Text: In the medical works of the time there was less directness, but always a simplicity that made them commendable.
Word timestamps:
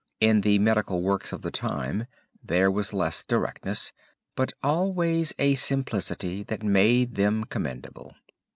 In 0.19 0.41
the 0.41 0.57
medical 0.57 1.03
works 1.03 1.31
of 1.31 1.43
the 1.43 1.51
time 1.51 2.07
there 2.43 2.71
was 2.71 2.91
less 2.91 3.23
directness, 3.23 3.93
but 4.35 4.51
always 4.63 5.31
a 5.37 5.53
simplicity 5.53 6.41
that 6.41 6.63
made 6.63 7.13
them 7.17 7.43
commendable. 7.43 8.15